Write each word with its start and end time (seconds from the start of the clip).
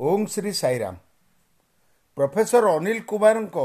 Om 0.00 0.26
Shri 0.26 0.52
Sairam 0.52 0.96
professor 2.16 2.64
Anil 2.76 3.00
କୁମାରଙ୍କ 3.00 3.56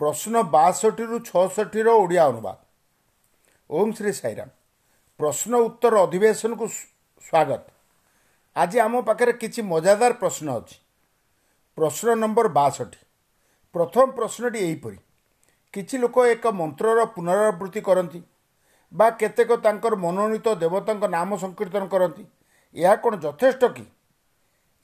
ପ୍ରଶ୍ନ 0.00 0.42
ବାଷଠିରୁ 0.42 1.16
ଛଅଷଠିର 1.20 1.88
ଓଡ଼ିଆ 1.88 2.22
ଅନୁବାଦ। 2.28 2.56
ଓଂ 3.70 3.92
ଶ୍ରୀ 3.92 4.12
ସାଇରାମ। 4.12 4.48
ପ୍ରଶ୍ନ 5.20 5.52
ଉତ୍ତର 5.56 5.94
ଅଧିବେଶନକୁ 6.02 6.66
ସ୍ୱାଗତ। 7.22 7.62
ଆଜି 8.56 8.78
ଆମ 8.80 8.94
ପାଖରେ 9.00 9.32
କିଛି 9.32 9.60
ମଜାଦାର 9.62 10.12
ପ୍ରଶ୍ନ 10.12 10.48
ଅଛି। 10.50 10.76
ପ୍ରଶ୍ନ 11.78 12.08
ନମ୍ବର 12.14 12.46
ବାଷଠି। 12.48 13.00
ପ୍ରଥମ 13.74 14.06
ପ୍ରଶ୍ନଟି 14.10 14.58
ଏହିପରି। 14.58 14.98
କିଛି 15.74 15.96
ଲୋକ 15.98 16.16
ଏକ 16.26 16.44
ମନ୍ତ୍ରର 16.60 17.00
ପୁନରାବୃତ୍ତି 17.04 17.80
କରନ୍ତି 17.80 18.20
ବା 18.92 19.06
କେତେକ 19.10 19.50
ତାଙ୍କର 19.64 19.94
ମନୋନୀତ 19.96 20.46
ଦେବତାଙ୍କ 20.54 21.04
ନାମ 21.06 21.28
ସଂକୀର୍ତ୍ତନ 21.36 21.84
କରନ୍ତି। 21.86 22.24
ଏହା 22.74 22.94
କ'ଣ 22.96 23.12
ଯଥେଷ୍ଟ 23.20 23.62
କି? 23.76 23.84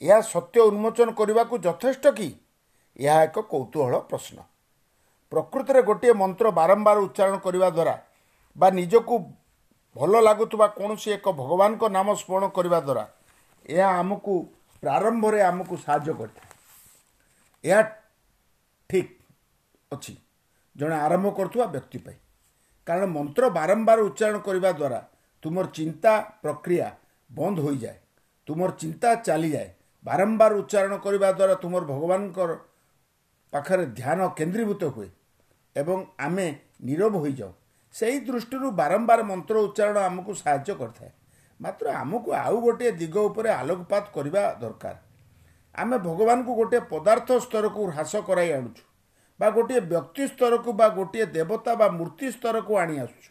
ଏହା 0.00 0.20
ସତ୍ୟ 0.20 0.60
ଉନ୍ମୋଚନ 0.60 1.10
କରିବାକୁ 1.10 1.58
ଯଥେଷ୍ଟ 1.58 2.06
କି? 2.06 2.28
ଏହା 2.96 3.24
ଏକ 3.24 3.38
କୌତୁହଳ 3.40 3.98
ପ୍ରଶ୍ନ। 3.98 4.38
ପ୍ରକୃତରେ 5.30 5.82
ଗୋଟିଏ 5.82 6.12
ମନ୍ତ୍ର 6.12 6.50
ବାରମ୍ବାର 6.50 6.98
ଉଚ୍ଚାରଣ 6.98 7.36
କରିବା 7.36 7.70
ଦ୍ୱାରା 7.70 7.94
ବା 8.56 8.70
ନିଜକୁ 8.70 9.14
ଭଲ 9.96 10.20
ଲାଗୁଥିବା 10.20 10.66
କୌଣସି 10.66 11.10
ଏକ 11.10 11.32
ଭଗବାନଙ୍କ 11.32 11.84
ନାମ 11.88 12.14
ସ୍ମରଣ 12.14 12.46
କରିବା 12.48 12.80
ଦ୍ୱାରା 12.80 13.04
ଏହା 13.68 13.88
ଆମକୁ 13.98 14.32
ପ୍ରାରମ୍ଭରେ 14.80 15.42
ଆମକୁ 15.42 15.76
ସାହାଯ୍ୟ 15.76 16.12
କରିଥାଏ। 16.14 16.48
ଏହା 17.64 17.82
ଠିକ୍ 18.90 19.12
ଅଛି। 19.92 20.14
ଜଣେ 20.76 20.96
ଆରମ୍ଭ 20.96 21.28
କରୁଥିବା 21.30 21.66
ବ୍ୟକ୍ତି 21.66 21.98
ପାଇଁ। 21.98 22.18
କାରଣ 22.86 23.06
ମନ୍ତ୍ର 23.06 23.50
ବାରମ୍ବାର 23.50 23.98
ଉଚ୍ଚାରଣ 24.00 24.38
କରିବା 24.38 24.70
ଦ୍ୱାରା 24.72 25.00
ତୁମର 25.42 25.66
ଚିନ୍ତା 25.66 26.12
ପ୍ରକ୍ରିୟା 26.42 26.88
ବନ୍ଦ 27.30 27.58
ହୋଇଯାଏ। 27.60 27.98
ତୁମର 28.46 28.70
ଚିନ୍ତା 28.70 29.14
ଚାଲିଯାଏ। 29.14 29.70
ବାରମ୍ବାର 30.06 30.52
ଉଚ୍ଚାରଣ 30.60 30.94
କରିବା 31.04 31.28
ଦ୍ୱାରା 31.32 31.54
ତୁମର 31.62 31.82
ଭଗବାନଙ୍କର 31.92 32.50
ପାଖରେ 33.52 33.84
ଧ୍ୟାନ 33.98 34.20
କେନ୍ଦ୍ରୀଭୂତ 34.38 34.82
ହୁଏ 34.94 35.08
ଏବଂ 35.76 35.98
ଆମେ 36.26 36.46
ନିରବ 36.88 37.14
ହୋଇଯାଉ। 37.24 37.52
ସେହି 37.94 38.18
ଦୃଷ୍ଟିରୁ 38.28 38.68
ବାରମ୍ବାର 38.80 39.20
ମନ୍ତ୍ର 39.30 39.56
ଉଚ୍ଚାରଣ 39.66 39.98
ଆମକୁ 40.08 40.32
ସାହାଯ୍ୟ 40.42 40.74
କରିଥାଏ। 40.80 41.12
ମାତ୍ର 41.60 41.86
ଆମକୁ 42.02 42.28
ଆଉ 42.44 42.56
ଗୋଟିଏ 42.60 42.90
ଦିଗ 43.00 43.16
ଉପରେ 43.28 43.50
ଆଲୋକପାତ 43.50 44.04
କରିବା 44.16 44.42
ଦରକାର। 44.60 44.96
ଆମେ 45.74 45.96
ଭଗବାନଙ୍କୁ 45.98 46.52
ଗୋଟିଏ 46.60 46.80
ପଦାର୍ଥ 46.92 47.28
ସ୍ତରକୁ 47.46 47.80
ହ୍ରାସ 47.90 48.14
କରାଇ 48.28 48.50
ଆଣୁଛୁ 48.58 48.84
ବା 49.40 49.48
ଗୋଟିଏ 49.56 49.80
ବ୍ୟକ୍ତି 49.92 50.24
ସ୍ତରକୁ 50.28 50.70
ବା 50.72 50.86
ଗୋଟିଏ 50.98 51.24
ଦେବତା 51.36 51.72
ବା 51.80 51.86
ମୂର୍ତ୍ତି 51.98 52.26
ସ୍ତରକୁ 52.36 52.72
ଆଣି 52.82 52.94
ଆସୁଛୁ। 52.98 53.30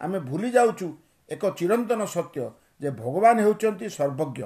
ଆମେ 0.00 0.18
ଭୁଲି 0.28 0.50
ଯାଉଛୁ 0.56 0.88
ଏକ 1.28 1.42
ଚିରନ୍ତନ 1.58 2.00
ସତ୍ୟ 2.06 2.46
ଯେ 2.80 2.90
ଭଗବାନ 3.02 3.36
ହେଉଛନ୍ତି 3.46 3.86
ସର୍ବଜ୍ଞ 3.98 4.40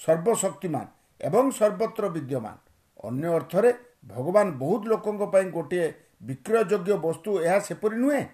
ସର୍ବଶକ୍ତିମାନ। 0.00 0.86
ଏବଂ 1.20 1.50
ସର୍ବତ୍ର 1.50 2.08
ବିଦ୍ୟମାନ। 2.08 2.56
ଅନ୍ୟ 3.04 3.28
ଅର୍ଥରେ 3.28 3.72
ଭଗବାନ 4.06 4.50
ବହୁତ 4.50 4.86
ଲୋକଙ୍କ 4.86 5.22
ପାଇଁ 5.24 5.50
ଗୋଟିଏ 5.50 5.94
ବିକ୍ରୟଯୋଗ୍ୟ 6.22 6.96
ବସ୍ତୁ 6.96 7.42
ଏହା 7.42 7.58
ସେପରି 7.58 7.96
ନୁହେଁ। 7.96 8.24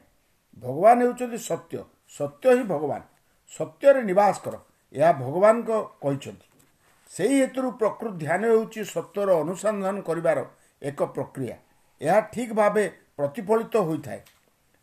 ଭଗବାନ 0.58 1.00
ହେଉଛନ୍ତି 1.02 1.38
ସତ୍ୟ। 1.38 1.84
ସତ୍ୟ 2.08 2.56
ହିଁ 2.56 2.64
ଭଗବାନ। 2.64 3.02
ସତ୍ୟରେ 3.48 4.02
ନିବାସ 4.02 4.40
କର। 4.40 4.58
ଏହା 4.92 5.12
ଭଗବାନଙ୍କ 5.12 5.70
କହିଛନ୍ତି। 6.00 6.46
ସେହି 7.10 7.40
ହେତୁରୁ 7.40 7.70
ପ୍ରକୃତ 7.70 8.12
ଧ୍ୟାନ 8.12 8.42
ହେଉଛି 8.44 8.84
ସତ୍ୟର 8.84 9.30
ଅନୁସନ୍ଧାନ 9.40 10.00
କରିବାର 10.00 10.44
ଏକ 10.82 11.02
ପ୍ରକ୍ରିୟା। 11.02 11.56
ଏହା 12.00 12.20
ଠିକ୍ 12.20 12.52
ଭାବେ 12.52 12.90
ପ୍ରତିଫଳିତ 13.16 13.76
ହୋଇଥାଏ। 13.76 14.20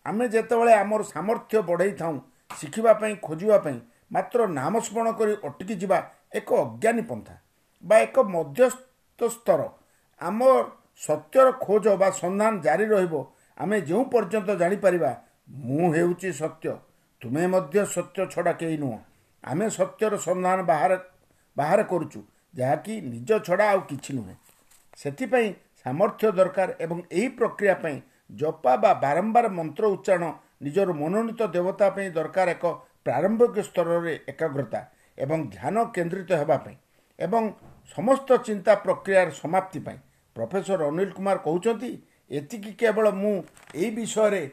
ଆମେ 0.05 0.27
ଯେତେବେଳେ 0.27 0.73
ଆମର 0.73 1.03
ସାମର୍ଥ୍ୟ 1.03 1.61
ବଢ଼େଇଥାଉ 1.61 2.19
ଶିଖିବା 2.57 2.93
ପାଇଁ 2.93 3.15
ଖୋଜିବା 3.15 3.57
ପାଇଁ 3.57 3.79
ମାତ୍ର 4.11 4.47
ନାମ 4.47 4.79
ସ୍ମରଣ 4.79 5.11
କରି 5.11 5.33
ଅଟକି 5.43 5.75
ଯିବା 5.75 6.11
ଏକ 6.35 6.53
ଅଜ୍ଞାନୀ 6.53 7.01
ପନ୍ଥା। 7.01 7.41
ବା 7.83 7.95
ଏକ 8.05 8.15
ମଧ୍ୟସ୍ଥ 8.35 9.19
ସ୍ତର। 9.35 9.61
ଆମ 10.21 10.39
ସତ୍ୟର 11.01 11.47
ଖୋଜ 11.65 11.85
ବା 12.01 12.09
ସନ୍ଧାନ 12.21 12.53
ଜାରି 12.65 12.85
ରହିବ 12.93 13.15
ଆମେ 13.57 13.77
ଯେଉଁ 13.89 14.03
ପର୍ଯ୍ୟନ୍ତ 14.13 14.49
ଜାଣିପାରିବା 14.61 15.11
ମୁଁ 15.65 15.83
ହେଉଛି 15.95 16.29
ସତ୍ୟ 16.41 16.67
ତୁମେ 17.21 17.43
ମଧ୍ୟ 17.53 17.77
ସତ୍ୟ 17.95 18.19
ଛଡ଼ା 18.33 18.53
କେହି 18.61 18.77
ନୁହଁ। 18.83 18.97
ଆମେ 19.43 19.65
ସତ୍ୟର 19.77 20.13
ସନ୍ଧାନ 20.27 20.57
ବାହାର 20.71 20.91
ବାହାର 21.57 21.79
କରୁଛୁ 21.91 22.19
ଯାହାକି 22.53 22.93
ନିଜ 23.13 23.29
ଛଡ଼ା 23.47 23.65
ଆଉ 23.73 23.79
କିଛି 23.89 24.11
ନୁହେଁ। 24.17 24.35
ସେଥିପାଇଁ 24.97 25.49
ସାମର୍ଥ୍ୟ 25.81 26.27
ଦରକାର 26.37 26.69
ଏବଂ 26.83 26.99
ଏହି 27.11 27.27
ପ୍ରକ୍ରିୟା 27.39 27.75
ପାଇଁ 27.83 27.97
ଜପା 28.39 28.73
ବା 28.83 28.91
ବାରମ୍ବାର 29.03 29.45
ମନ୍ତ୍ର 29.57 29.83
ଉଚ୍ଚାରଣ 29.95 30.25
ନିଜର 30.65 30.89
ମନୋନୀତ 31.01 31.41
ଦେବତା 31.55 31.87
ପାଇଁ 31.95 32.07
ଦରକାର 32.17 32.47
ଏକ 32.55 32.65
ପ୍ରାରମ୍ଭିକ 33.05 33.55
ସ୍ତରରେ 33.69 34.13
ଏକାଗ୍ରତା 34.31 34.79
ଏବଂ 35.17 35.39
ଧ୍ୟାନ 35.53 35.75
କେନ୍ଦ୍ରିତ 35.95 36.31
ହେବା 36.41 36.57
ପାଇଁ। 36.65 36.77
ଏବଂ 37.19 37.43
ସମସ୍ତ 37.95 38.29
ଚିନ୍ତା 38.47 38.73
ପ୍ରକ୍ରିୟାର 38.85 39.29
ସମାପ୍ତି 39.41 39.79
ପାଇଁ। 39.85 39.99
ପ୍ରଫେସର 40.35 40.79
ଅନିଲ 40.87 41.09
କୁମାର 41.17 41.37
କହୁଛନ୍ତି 41.37 41.91
ଏତିକି 42.31 42.71
କେବଳ 42.79 43.05
ମୁଁ 43.11 43.35
ଏହି 43.75 43.89
ବିଷୟରେ 43.97 44.43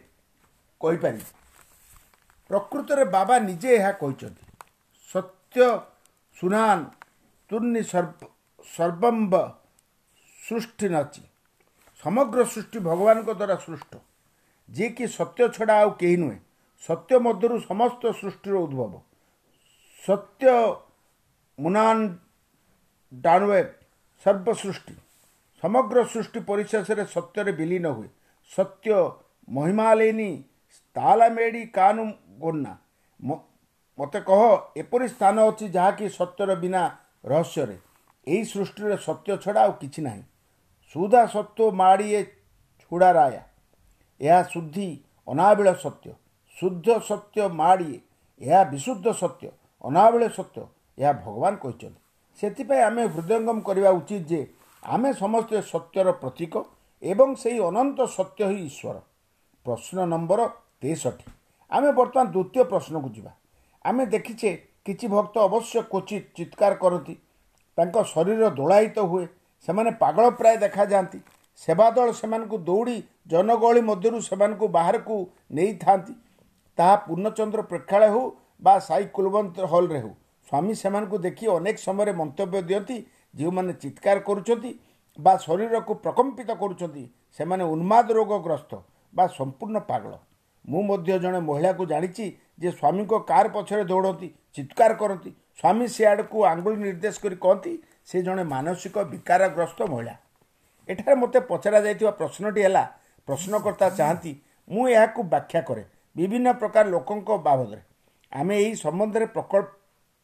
କହିପାରିବି। 0.81 1.31
ପ୍ରକୃତରେ 2.51 3.05
ବାବା 3.05 3.37
ନିଜେ 3.39 3.71
ଏହା 3.77 3.93
କହିଛନ୍ତି। 4.01 4.45
ସତ୍ୟ 5.11 5.67
ସୁନାନ 6.37 6.79
ତୁର୍ନି 7.51 7.83
ସର୍ବମ୍ବ 8.67 9.35
ସୃଷ୍ଟି 10.43 10.87
ନାଚି। 10.89 11.23
ସମଗ୍ର 12.03 12.39
ସୃଷ୍ଟି 12.45 12.79
ଭଗବାନଙ୍କ 12.89 13.31
ଦ୍ୱାରା 13.41 13.57
ସୃଷ୍ଟ। 13.67 13.93
ଯିଏକି 14.69 15.05
ସତ୍ୟ 15.09 15.43
ଛଡ଼ା 15.57 15.75
ଆଉ 15.83 15.91
କେହି 16.01 16.17
ନୁହେଁ। 16.17 16.39
ସତ୍ୟ 16.85 17.13
ମଧ୍ୟରୁ 17.27 17.57
ସମସ୍ତ 17.61 18.03
ସୃଷ୍ଟିର 18.21 18.55
ଉଦ୍ଭବ। 18.65 18.93
ସତ୍ୟ 20.05 20.45
ମୁନାନ 21.59 21.99
ଡାଣୱେବ୍ 23.21 23.71
ସର୍ବସୃଷ୍ଟି 24.25 24.95
ସମଗ୍ର 25.63 26.05
ସୃଷ୍ଟି 26.05 26.41
ପରିଶେଷରେ 26.41 27.05
ସତ୍ୟରେ 27.05 27.53
ବିଲୀନ 27.53 27.87
ହୁଏ। 27.89 28.09
ସତ୍ୟ 28.51 28.97
ମହିମାଲିନୀ 29.49 30.31
ତାଲାମେଡ଼ି 30.97 31.67
କାନୁ 31.67 32.05
ଗୋନା 32.39 32.77
ମୋତେ 33.99 34.21
କହ 34.21 34.41
ଏପରି 34.77 35.09
ସ୍ଥାନ 35.09 35.37
ଅଛି 35.49 35.67
ଯାହାକି 35.71 36.09
ସତ୍ୟର 36.09 36.55
ବିନା 36.55 36.83
ରହସ୍ୟରେ? 37.25 37.77
ଏହି 38.27 38.45
ସୃଷ୍ଟିରେ 38.45 38.97
ସତ୍ୟ 38.97 39.37
ଛଡ଼ା 39.37 39.61
ଆଉ 39.61 39.73
କିଛି 39.73 40.01
ନାହିଁ। 40.03 40.23
ସୁଧା 40.95 41.23
ସତ୍ୟ 41.27 41.71
ମାଡ଼ି 41.73 42.09
ଏ 42.15 42.23
ଛୁଡ଼ାରାୟା 42.81 43.43
ଏହା 44.21 44.43
ଶୁଦ୍ଧି 44.43 44.89
ଅନାବିଳ 45.29 45.69
ସତ୍ୟ। 45.75 46.13
ଶୁଦ୍ଧ 46.57 46.89
ସତ୍ୟ 47.09 47.49
ମାଡ଼ିଏ। 47.49 47.99
ଏହା 48.41 48.65
ବିଶୁଦ୍ଧ 48.65 49.07
ସତ୍ୟ। 49.13 49.49
ଅନାବିଳ 49.85 50.29
ସତ୍ୟ। 50.29 50.67
ଏହା 50.99 51.13
ଭଗବାନ 51.13 51.55
କହିଛନ୍ତି। 51.57 52.04
ସେଥିପାଇଁ 52.39 52.83
ଆମେ 52.89 53.03
ହୃଦୟଙ୍ଗମ 53.15 53.59
କରିବା 53.69 53.91
ଉଚିତ 53.99 54.25
ଯେ 54.31 54.41
ଆମେ 54.83 55.11
ସମସ୍ତେ 55.23 55.57
ସତ୍ୟର 55.73 56.09
ପ୍ରତୀକ 56.23 56.55
ଏବଂ 57.03 57.29
ସେହି 57.43 57.59
ଅନନ୍ତ 57.69 57.99
ସତ୍ୟ 58.17 58.41
ହିଁ 58.51 58.61
ଈଶ୍ୱର। 58.71 58.97
ପ୍ରଶ୍ନ 59.67 59.99
ନମ୍ବର 60.13 60.41
ତେଷଠି। 60.81 61.27
ଆମେ 61.73 61.91
ବର୍ତ୍ତମାନ 61.99 62.27
ଦ୍ୱିତୀୟ 62.35 62.65
ପ୍ରଶ୍ନକୁ 62.71 63.09
ଯିବା। 63.17 63.33
ଆମେ 63.85 64.05
ଦେଖିଛେ 64.15 64.51
କିଛି 64.85 65.07
ଭକ୍ତ 65.15 65.37
ଅବଶ୍ୟ 65.49 65.77
କ୍ୱଚିତ 65.93 66.25
ଚିତ୍କାର 66.37 66.73
କରନ୍ତି 66.83 67.15
ତାଙ୍କ 67.79 67.97
ଶରୀର 68.13 68.43
ଦୋଳାୟିତ 68.59 68.99
ହୁଏ 69.11 69.25
ସେମାନେ 69.69 69.91
ପାଗଳ 70.03 70.25
ପ୍ରାୟ 70.39 70.57
ଦେଖାଯାଆନ୍ତି 70.65 71.19
ସେବା 71.63 71.87
ଦଳ 71.97 72.09
ସେମାନଙ୍କୁ 72.21 72.57
ଦୌଡ଼ି 72.69 72.97
ଜନଗହଳି 73.33 73.83
ମଧ୍ୟରୁ 73.91 74.19
ସେମାନଙ୍କୁ 74.29 74.67
ବାହାରକୁ 74.77 75.17
ନେଇଥାନ୍ତି 75.57 76.15
ତାହା 76.79 76.95
ପୂର୍ଣ୍ଣଚନ୍ଦ୍ର 77.07 77.61
ପ୍ରେକ୍ଷାଳୟ 77.71 78.09
ହେଉ 78.15 78.25
ବା 78.63 78.75
ସାଇ 78.89 79.05
କୁଲବନ୍ତ 79.15 79.57
ହଲ୍ରେ 79.73 79.99
ହେଉ। 79.99 80.15
ସ୍ୱାମୀ 80.49 80.75
ସେମାନଙ୍କୁ 80.83 81.17
ଦେଖି 81.27 81.45
ଅନେକ 81.57 81.77
ସମୟରେ 81.87 82.13
ମନ୍ତବ୍ୟ 82.21 82.61
ଦିଅନ୍ତି 82.69 82.97
ଯେଉଁମାନେ 83.35 83.73
ଚିତ୍କାର 83.83 84.19
କରୁଛନ୍ତି 84.29 84.71
ବା 85.19 85.33
ଶରୀରକୁ 85.47 85.93
ପ୍ରକମ୍ପିତ 86.05 86.51
କରୁଛନ୍ତି 86.63 87.05
ସେମାନେ 87.39 87.65
ଉନ୍ମାଦ 87.75 88.07
ରୋଗଗ୍ରସ୍ତ 88.19 88.73
ବା 89.15 89.25
ସମ୍ପୂର୍ଣ୍ଣ 89.39 89.79
ପାଗଳ। 89.91 90.13
ମୁଁ 90.65 90.83
ମଧ୍ୟ 90.89 91.19
ଜଣେ 91.25 91.41
ମହିଳାକୁ 91.49 91.85
ଜାଣିଛି 91.93 92.25
ଯେ 92.61 92.69
ସ୍ୱାମୀଙ୍କ 92.79 93.13
କାର୍ 93.31 93.49
ପଛରେ 93.55 93.85
ଦୌଡ଼ନ୍ତି 93.93 94.29
ଚିତ୍କାର 94.55 94.93
କରନ୍ତି। 95.01 95.31
ସ୍ୱାମୀ 95.59 95.87
ସେଆଡ଼କୁ 95.97 96.37
ଆଙ୍ଗୁଳି 96.51 96.77
ନିର୍ଦ୍ଦେଶ 96.85 97.17
କରି 97.25 97.37
କହନ୍ତି 97.45 97.73
ସେ 98.09 98.17
ଜଣେ 98.27 98.45
ମାନସିକ 98.55 98.97
ବିକାରଗ୍ରସ୍ତ 99.13 99.81
ମହିଳା 99.93 100.15
ଏଠାରେ 100.89 101.17
ମୋତେ 101.23 101.39
ପଚରାଯାଇଥିବା 101.51 102.13
ପ୍ରଶ୍ନଟି 102.21 102.61
ହେଲା 102.67 102.85
ପ୍ରଶ୍ନକର୍ତ୍ତା 103.29 103.89
ଚାହାନ୍ତି 103.99 104.33
ମୁଁ 104.69 104.85
ଏହାକୁ 104.95 105.21
ବ୍ୟାଖ୍ୟା 105.33 105.61
କରେ 105.69 105.85
ବିଭିନ୍ନ 106.17 106.49
ପ୍ରକାର 106.61 106.85
ଲୋକଙ୍କ 106.95 107.29
ବାବଦରେ। 107.47 107.83
ଆମେ 108.33 108.55
ଏହି 108.65 108.75
ସମ୍ବନ୍ଧରେ 108.85 109.27
ପ୍ରକଳ୍ପ 109.37 109.69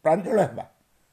ପ୍ରାଞ୍ଜଳ 0.05 0.39
ହେବା। 0.49 0.65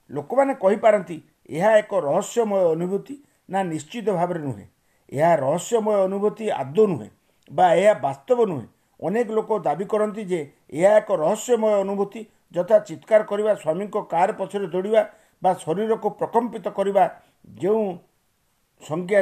ଲୋକମାନେ 0.10 0.54
କହିପାରନ୍ତି 0.64 1.18
ଏହା 1.50 1.72
ଏକ 1.82 1.92
ରହସ୍ୟମୟ 2.10 2.62
ଅନୁଭୂତି 2.76 3.16
ନା 3.50 3.60
ନିଶ୍ଚିତ 3.74 4.08
ଭାବରେ 4.20 4.40
ନୁହେଁ। 4.48 4.66
ଏହା 5.12 5.34
ରହସ୍ୟମୟ 5.46 5.96
ଅନୁଭୂତି 6.08 6.46
ଆଦୌ 6.62 6.86
ନୁହେଁ 6.94 7.10
ବା 7.52 7.66
ଏହା 7.82 7.94
ବାସ୍ତବ 8.06 8.40
ନୁହେଁ। 8.52 8.68
ଅନେକ 9.00 9.28
ଲୋକ 9.38 9.50
ଦାବି 9.68 9.86
କରନ୍ତି 9.94 10.24
ଯେ 10.32 10.40
ଏହା 10.78 10.92
ଏକ 10.98 11.10
ରହସ୍ୟମୟ 11.26 11.74
ଅନୁଭୂତି 11.84 12.22
ଯଥା 12.56 12.78
ଚିତ୍କାର 12.88 13.22
କରିବା 13.32 13.52
ସ୍ୱାମୀଙ୍କ 13.62 13.96
କାର୍ 14.14 14.34
ପଛରେ 14.40 14.68
ଦୌଡ଼ିବା 14.74 15.02
ବା 15.42 15.52
ଶରୀରକୁ 15.64 16.08
ପ୍ରକମ୍ପିତ 16.20 16.66
କରିବା 16.78 17.04
ଯେଉଁ 17.60 17.86
ସଂଜ୍ଞା 18.82 19.22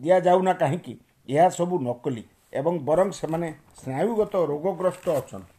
ଦିଆଯାଉନା 0.00 0.52
କାହିଁକି 0.62 0.94
ଏହା 1.28 1.48
ସବୁ 1.58 1.74
ନକଲି 1.88 2.24
ଏବଂ 2.52 2.74
ବରଂ 2.88 3.08
ସେମାନେ 3.20 3.48
ସ୍ନାୟୁଗତ 3.78 4.34
ରୋଗଗ୍ରସ୍ତ 4.50 5.06
ଅଛନ୍ତି। 5.20 5.52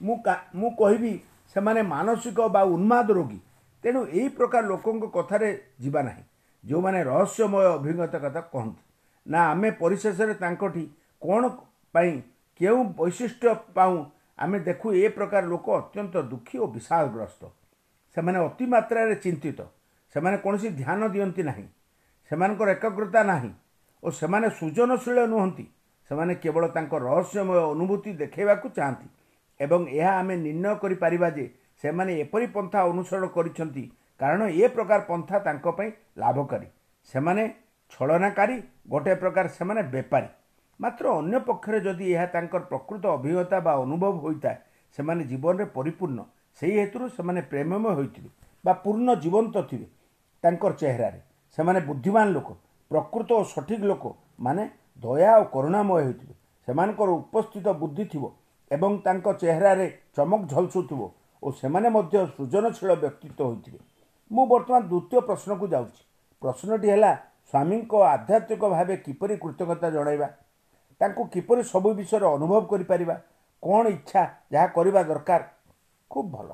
ମୁଁ 0.00 0.16
ମୁଁ 0.54 0.70
କହିବି 0.80 1.12
ସେମାନେ 1.54 1.82
ମାନସିକ 1.82 2.38
ବା 2.48 2.62
ଉନ୍ମାଦ 2.62 3.08
ରୋଗୀ। 3.12 3.40
ତେଣୁ 3.84 4.00
ଏହି 4.06 4.28
ପ୍ରକାର 4.28 4.62
ଲୋକଙ୍କ 4.66 5.04
କଥାରେ 5.06 5.48
ଯିବା 5.80 6.02
ନାହିଁ। 6.02 6.24
ଯେଉଁମାନେ 6.64 6.98
ରହସ୍ୟମୟ 7.04 7.64
ଅଭିଜ୍ଞତା 7.76 8.18
କଥା 8.18 8.40
କହନ୍ତି। 8.40 8.82
ନା 9.26 9.40
ଆମେ 9.50 9.70
ପରିଶେଷରେ 9.70 10.34
ତାଙ୍କଠି 10.34 10.84
କ'ଣ 11.22 11.42
ପାଇଁ 11.94 12.12
କେଉଁ 12.60 12.84
ବୈଶିଷ୍ଟ୍ୟ 12.84 13.54
ପାଉ 13.74 13.92
ଆମେ 14.38 14.58
ଦେଖୁ 14.58 14.86
ଏ 14.92 15.08
ପ୍ରକାର 15.08 15.42
ଲୋକ 15.46 15.66
ଅତ୍ୟନ୍ତ 15.70 16.14
ଦୁଃଖୀ 16.22 16.56
ଓ 16.58 16.66
ବିଷାଦଗ୍ରସ୍ତ। 16.66 17.42
ସେମାନେ 18.16 18.38
ଅତି 18.38 18.64
ମାତ୍ରାରେ 18.66 19.14
ଚିନ୍ତିତ। 19.14 19.60
ସେମାନେ 20.14 20.36
କୌଣସି 20.36 20.68
ଧ୍ୟାନ 20.68 21.00
ଦିଅନ୍ତି 21.08 21.42
ନାହିଁ। 21.42 21.66
ସେମାନଙ୍କର 22.30 22.68
ଏକାଗ୍ରତା 22.70 23.22
ନାହିଁ 23.22 23.52
ଓ 24.02 24.10
ସେମାନେ 24.10 24.46
ସୃଜନଶୀଳ 24.50 25.18
ନୁହନ୍ତି। 25.26 25.64
ସେମାନେ 26.10 26.34
କେବଳ 26.34 26.64
ତାଙ୍କ 26.68 26.92
ରହସ୍ୟମୟ 27.08 27.58
ଅନୁଭୂତି 27.74 28.10
ଦେଖାଇବାକୁ 28.12 28.68
ଚାହାନ୍ତି। 28.68 29.08
ଏବଂ 29.60 29.80
ଏହା 29.88 30.12
ଆମେ 30.18 30.34
ନିର୍ଣ୍ଣୟ 30.36 30.74
କରିପାରିବା 30.82 31.28
ଯେ 31.30 31.44
ସେମାନେ 31.84 32.12
ଏପରି 32.20 32.46
ପନ୍ଥା 32.46 32.78
ଅନୁସରଣ 32.90 33.26
କରିଛନ୍ତି। 33.26 33.84
କାରଣ 34.20 34.42
ଏ 34.62 34.68
ପ୍ରକାର 34.68 35.00
ପନ୍ଥା 35.08 35.36
ତାଙ୍କ 35.38 35.66
ପାଇଁ 35.78 35.90
ଲାଭକାରୀ। 36.18 36.68
ସେମାନେ 37.14 37.44
ଛଳନାକାରୀ 37.92 38.56
ଗୋଟିଏ 38.88 39.14
ପ୍ରକାର 39.14 39.44
ସେମାନେ 39.48 39.82
ବେପାରୀ। 39.94 40.28
ମାତ୍ର 40.80 41.04
ଅନ୍ୟ 41.20 41.38
ପକ୍ଷରେ 41.48 41.78
ଯଦି 41.80 42.04
ଏହା 42.12 42.26
ତାଙ୍କର 42.26 42.62
ପ୍ରକୃତ 42.70 43.04
ଅଭିଜ୍ଞତା 43.16 43.58
ବା 43.66 43.72
ଅନୁଭବ 43.84 44.14
ହୋଇଥାଏ 44.24 44.56
ସେମାନେ 44.98 45.22
ଜୀବନରେ 45.24 45.64
ପରିପୂର୍ଣ୍ଣ। 45.76 46.20
ସେହି 46.58 46.74
ହେତୁରୁ 46.80 47.06
ସେମାନେ 47.16 47.40
ପ୍ରେମମୟ 47.50 47.92
ହୋଇଥିବେ 47.98 48.30
ବା 48.64 48.72
ପୂର୍ଣ୍ଣ 48.84 49.08
ଜୀବନ୍ତ 49.22 49.54
ଥିବେ 49.70 49.86
ତାଙ୍କର 50.44 50.72
ଚେହେରାରେ। 50.80 51.20
ସେମାନେ 51.58 51.80
ବୁଦ୍ଧିମାନ 51.88 52.26
ଲୋକ 52.36 52.48
ପ୍ରକୃତ 52.90 53.30
ଓ 53.32 53.42
ସଠିକ୍ 53.54 53.84
ଲୋକ 53.90 54.04
ମାନେ 54.40 54.62
ଦୟା 55.02 55.32
ଓ 55.40 55.44
କରୁଣାମୟ 55.54 55.92
ହୋଇଥିବେ। 56.06 56.34
ସେମାନଙ୍କର 56.68 57.08
ଉପସ୍ଥିତ 57.22 57.66
ବୁଦ୍ଧି 57.82 58.04
ଥିବ 58.12 58.24
ଏବଂ 58.72 58.92
ତାଙ୍କ 59.04 59.26
ଚେହେରାରେ 59.42 59.86
ଚମକ 60.16 60.42
ଝଲସୁଥିବ 60.52 61.00
ଓ 61.42 61.46
ସେମାନେ 61.60 61.88
ମଧ୍ୟ 61.88 62.16
ସୃଜନଶୀଳ 62.34 62.92
ବ୍ୟକ୍ତିତ୍ୱ 62.94 63.42
ହୋଇଥିବେ। 63.42 63.78
ମୁଁ 64.30 64.44
ବର୍ତ୍ତମାନ 64.46 64.82
ଦ୍ୱିତୀୟ 64.88 65.20
ପ୍ରଶ୍ନକୁ 65.20 65.66
ଯାଉଛି। 65.68 66.02
ପ୍ରଶ୍ନଟି 66.42 66.88
ହେଲା 66.90 67.12
ସ୍ୱାମୀଙ୍କ 67.52 67.92
ଆଧ୍ୟାତ୍ମିକ 68.14 68.62
ଭାବେ 68.74 68.96
କିପରି 68.96 69.34
କୃତଜ୍ଞତା 69.36 69.88
ଜଣାଇବା? 69.90 70.28
ତାଙ୍କୁ 71.00 71.22
କିପରି 71.34 71.62
ସବୁ 71.64 71.88
ବିଷୟରେ 71.94 72.26
ଅନୁଭବ 72.26 72.60
କରିପାରିବା? 72.72 73.16
କ'ଣ 73.62 73.84
ଇଚ୍ଛା 73.88 74.22
ଯାହା 74.52 74.66
କରିବା 74.66 75.02
ଦରକାର? 75.02 75.42
ଖୁବ୍ 76.10 76.28
ଭଲ। 76.30 76.48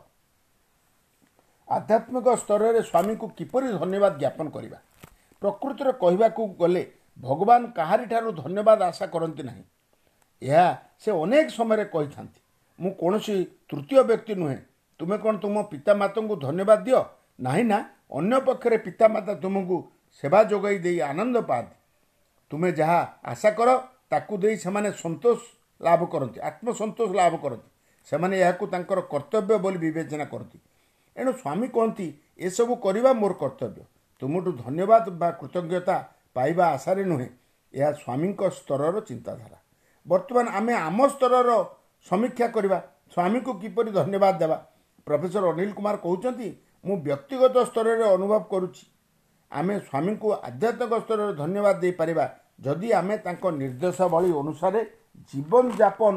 ଆଧ୍ୟାତ୍ମିକ 1.69 2.27
ସ୍ତରରେ 2.43 2.81
ସ୍ୱାମୀଙ୍କୁ 2.83 3.27
କିପରି 3.39 3.67
ଧନ୍ୟବାଦ 3.73 4.13
ଜ୍ଞାପନ 4.19 4.47
କରିବା? 4.51 4.79
ପ୍ରକୃତରେ 5.43 5.93
କହିବାକୁ 5.93 6.43
ଗଲେ 6.61 6.83
ଭଗବାନ 7.21 7.63
କାହାରିଠାରୁ 7.71 8.29
ଧନ୍ୟବାଦ 8.33 8.81
ଆଶା 8.83 9.07
କରନ୍ତି 9.07 9.43
ନାହିଁ। 9.43 9.65
ଏହା 10.43 10.67
ସେ 10.99 11.11
ଅନେକ 11.23 11.47
ସମୟରେ 11.49 11.85
କହିଥାନ୍ତି 11.85 12.41
ମୁଁ 12.79 12.91
କୌଣସି 12.95 13.37
ତୃତୀୟ 13.69 14.03
ବ୍ୟକ୍ତି 14.03 14.35
ନୁହେଁ। 14.35 14.59
ତୁମେ 15.01 15.17
କ'ଣ 15.19 15.35
ତୁମ 15.39 15.57
ପିତାମାତାଙ୍କୁ 15.63 16.35
ଧନ୍ୟବାଦ 16.37 16.81
ଦିଅ? 16.85 17.01
ନାହିଁ 17.41 17.65
ନା 17.65 17.79
ଅନ୍ୟ 18.11 18.41
ପକ୍ଷରେ 18.41 18.79
ପିତାମାତା 18.79 19.35
ତୁମକୁ 19.35 19.77
ସେବା 20.23 20.41
ଯୋଗାଇ 20.45 20.79
ଦେଇ 20.79 20.99
ଆନନ୍ଦ 21.01 21.37
ପାଆନ୍ତି। 21.41 21.77
ତୁମେ 22.51 22.73
ଯାହା 22.73 23.01
ଆଶା 23.25 23.51
କର 23.51 23.69
ତାକୁ 24.11 24.35
ଦେଇ 24.39 24.57
ସେମାନେ 24.57 24.89
ସନ୍ତୋଷ 24.93 25.39
ଲାଭ 25.81 26.01
କରନ୍ତି 26.05 26.39
ଆତ୍ମସନ୍ତୋଷ 26.41 27.11
ଲାଭ 27.15 27.35
କରନ୍ତି। 27.37 27.69
ସେମାନେ 28.07 28.35
ଏହାକୁ 28.41 28.65
ତାଙ୍କର 28.67 29.01
କର୍ତ୍ତବ୍ୟ 29.01 29.59
ବୋଲି 29.59 29.79
ବିବେଚନା 29.79 30.25
କରନ୍ତି। 30.25 30.59
ଏଣୁ 31.17 31.33
ସ୍ୱାମୀ 31.33 31.69
କହନ୍ତି 31.69 32.07
ଏସବୁ 32.39 32.73
କରିବା 32.77 33.11
ମୋର 33.13 33.33
କର୍ତ୍ତବ୍ୟ। 33.33 33.83
ତୁମଠୁ 34.23 34.51
ଧନ୍ୟବାଦ 34.65 35.05
ବା 35.21 35.29
କୃତଜ୍ଞତା 35.31 35.97
ପାଇବା 36.35 36.65
ଆଶାରେ 36.67 37.05
ନୁହେଁ। 37.05 37.29
ଏହା 37.75 37.91
ସ୍ୱାମୀଙ୍କ 37.93 38.41
ସ୍ତରର 38.51 39.01
ଚିନ୍ତାଧାରା। 39.01 39.59
ବର୍ତ୍ତମାନ 40.09 40.47
ଆମେ 40.59 40.75
ଆମ 40.79 40.99
ସ୍ତରର 41.15 41.51
ସମୀକ୍ଷା 42.07 42.47
କରିବା 42.57 42.79
ସ୍ୱାମୀଙ୍କୁ 43.13 43.53
କିପରି 43.63 43.91
ଧନ୍ୟବାଦ 43.99 44.35
ଦେବା? 44.43 44.59
ପ୍ରଫେସର 45.07 45.45
ଅନିଲ 45.53 45.71
କୁମାର 45.79 45.97
କହୁଛନ୍ତି 46.05 46.49
ମୁଁ 46.85 46.97
ବ୍ୟକ୍ତିଗତ 47.07 47.57
ସ୍ତରରେ 47.71 48.05
ଅନୁଭବ 48.17 48.41
କରୁଛି। 48.53 48.85
ଆମେ 49.51 49.75
ସ୍ୱାମୀଙ୍କୁ 49.81 50.29
ଆଧ୍ୟାତ୍ମିକ 50.49 50.93
ସ୍ତରରେ 51.05 51.33
ଧନ୍ୟବାଦ 51.43 51.75
ଦେଇପାରିବା 51.83 52.25
ଯଦି 52.61 52.89
ଆମେ 53.01 53.15
ତାଙ୍କ 53.27 53.45
ନିର୍ଦ୍ଦେଶାବଳୀ 53.61 54.31
ଅନୁସାରେ 54.43 54.81
ଜୀବନଯାପନ 55.31 56.15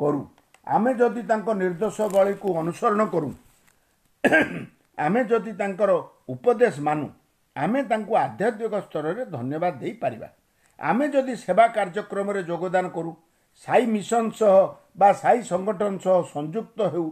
କରୁ। 0.00 0.22
ଆମେ 0.66 0.92
ଯଦି 0.94 1.22
ତାଙ୍କ 1.30 1.48
ନିର୍ଦ୍ଦେଶାବଳୀକୁ 1.54 2.48
ଅନୁସରଣ 2.58 3.02
କରୁ 3.14 3.30
ଆମେ 4.98 5.20
ଯଦି 5.24 5.52
ତାଙ୍କର 5.60 5.90
ଉପଦେଶ 6.34 6.74
ମାନୁ 6.88 7.06
ଆମେ 7.56 7.80
ତାଙ୍କୁ 7.90 8.12
ଆଧ୍ୟାତ୍ମିକ 8.16 8.74
ସ୍ତରରେ 8.86 9.22
ଧନ୍ୟବାଦ 9.34 9.72
ଦେଇପାରିବା 9.82 10.28
ଆମେ 10.82 11.06
ଯଦି 11.14 11.34
ସେବା 11.44 11.66
କାର୍ଯ୍ୟକ୍ରମରେ 11.76 12.40
ଯୋଗଦାନ 12.50 12.86
କରୁ 12.96 13.10
ସାଇ 13.64 13.84
ମିଶନ 13.94 14.24
ସହ 14.38 14.54
ବା 15.00 15.08
ସାଇ 15.22 15.38
ସଂଗଠନ 15.52 15.92
ସହ 16.04 16.16
ସଂଯୁକ୍ତ 16.34 16.78
ହେଉ 16.92 17.08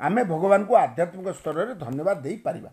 ଆମେ 0.00 0.22
ଭଗବାନଙ୍କୁ 0.32 0.74
ଆଧ୍ୟାତ୍ମିକ 0.84 1.28
ସ୍ତରରେ 1.38 1.74
ଧନ୍ୟବାଦ 1.84 2.16
ଦେଇପାରିବା। 2.26 2.70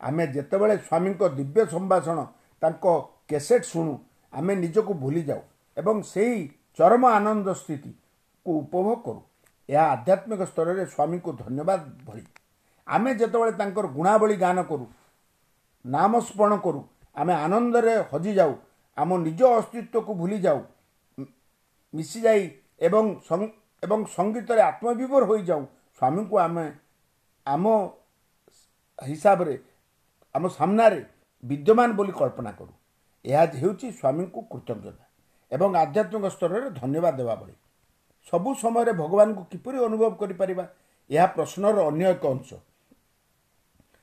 ଆମେ 0.00 0.24
ଯେତେବେଳେ 0.34 0.76
ସ୍ୱାମୀଙ୍କ 0.78 1.22
ଦିବ୍ୟ 1.38 1.60
ସମ୍ଭାଷଣ 1.74 2.18
ତାଙ୍କ 2.62 2.84
କେସେଟ୍ 3.28 3.66
ଶୁଣୁ 3.72 3.94
ଆମେ 4.32 4.52
ନିଜକୁ 4.64 4.92
ଭୁଲିଯାଉ 5.02 5.42
ଏବଂ 5.76 5.96
ସେହି 6.12 6.40
ଚରମ 6.78 7.02
ଆନନ୍ଦ 7.18 7.48
ସ୍ଥିତିକୁ 7.62 8.50
ଉପଭୋଗ 8.60 8.96
କରୁ। 9.06 9.20
ଏହା 9.68 9.84
ଆଧ୍ୟାତ୍ମିକ 9.94 10.42
ସ୍ତରରେ 10.52 10.82
ସ୍ୱାମୀଙ୍କୁ 10.94 11.30
ଧନ୍ୟବାଦ 11.42 11.80
ଭଳି। 12.06 12.24
ଆମେ 12.86 13.10
ଯେତେବେଳେ 13.20 13.52
ତାଙ୍କର 13.60 13.86
ଗୁଣାବଳୀ 13.96 14.36
ଗାନ 14.44 14.58
କରୁ 14.70 14.86
ନାମ 15.84 16.12
ସ୍ମରଣ 16.28 16.54
କରୁ 16.64 16.80
ଆମେ 17.16 17.32
ଆନନ୍ଦରେ 17.44 17.94
ହଜିଯାଉ 18.10 18.52
ଆମ 18.98 19.10
ନିଜ 19.26 19.40
ଅସ୍ତିତ୍ୱକୁ 19.58 20.12
ଭୁଲିଯାଉ 20.20 20.60
ମିଶିଯାଇ 21.94 22.42
ଏବଂ 22.86 23.04
ଏବଂ 23.82 24.00
ସଙ୍ଗୀତରେ 24.16 24.60
ଆତ୍ମବିଭୋର 24.70 25.24
ହୋଇଯାଉ। 25.30 25.62
ସ୍ୱାମୀଙ୍କୁ 25.98 26.36
ଆମେ 26.46 26.66
ଆମ 27.46 27.64
ହିସାବରେ 28.98 29.54
ଆମ 30.34 30.44
ସାମ୍ନାରେ 30.58 31.00
ବିଦ୍ୟମାନ 31.42 31.88
ବୋଲି 31.98 32.12
କଳ୍ପନା 32.20 32.52
କରୁ। 32.58 32.72
ଏହା 33.24 33.44
ହେଉଛି 33.62 33.86
ସ୍ୱାମୀଙ୍କୁ 34.00 34.40
କୃତଜ୍ଞତା 34.52 35.04
ଏବଂ 35.52 35.70
ଆଧ୍ୟାତ୍ମିକ 35.82 36.24
ସ୍ତରରେ 36.36 36.68
ଧନ୍ୟବାଦ 36.80 37.14
ଦେବା 37.20 37.34
ଭଳି। 37.40 37.54
ସବୁ 38.28 38.50
ସମୟରେ 38.62 38.92
ଭଗବାନଙ୍କୁ 39.02 39.42
କିପରି 39.52 39.78
ଅନୁଭବ 39.86 40.10
କରିପାରିବା 40.20 40.64
ଏହା 41.10 41.26
ପ୍ରଶ୍ନର 41.36 41.76
ଅନ୍ୟ 41.90 42.04
ଏକ 42.14 42.24
ଅଂଶ। 42.34 42.50